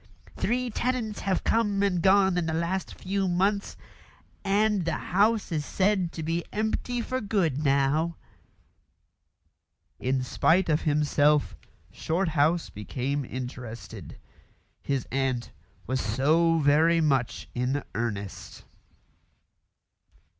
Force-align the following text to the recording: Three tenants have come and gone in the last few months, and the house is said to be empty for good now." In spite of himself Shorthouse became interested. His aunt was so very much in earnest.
Three 0.35 0.71
tenants 0.71 1.19
have 1.19 1.43
come 1.43 1.83
and 1.83 2.01
gone 2.01 2.35
in 2.35 2.47
the 2.47 2.55
last 2.55 2.95
few 2.99 3.27
months, 3.27 3.77
and 4.43 4.83
the 4.83 4.95
house 4.97 5.51
is 5.51 5.63
said 5.63 6.11
to 6.13 6.23
be 6.23 6.43
empty 6.51 7.01
for 7.01 7.21
good 7.21 7.63
now." 7.63 8.15
In 9.99 10.23
spite 10.23 10.69
of 10.69 10.81
himself 10.89 11.55
Shorthouse 11.91 12.71
became 12.71 13.23
interested. 13.23 14.17
His 14.81 15.07
aunt 15.11 15.51
was 15.85 16.01
so 16.01 16.57
very 16.57 16.99
much 16.99 17.47
in 17.53 17.83
earnest. 17.93 18.63